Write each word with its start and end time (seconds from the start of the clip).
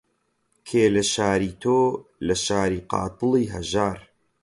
کێ 0.67 0.83
لە 0.95 1.03
شاری 1.13 1.51
تۆ، 1.61 1.79
لە 2.27 2.35
شاری 2.45 2.79
قاتڵی 2.91 3.45
هەژار 3.53 3.99